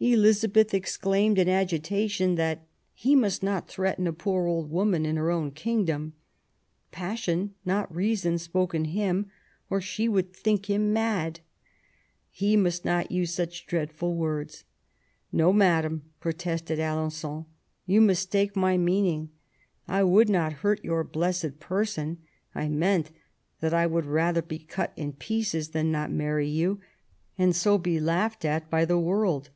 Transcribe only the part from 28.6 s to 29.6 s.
by the world.